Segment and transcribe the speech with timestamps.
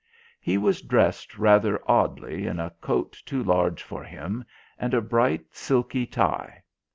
[0.39, 4.43] He was dressed rather oddly in a coat too large for him
[4.79, 6.63] and a bright silky tie.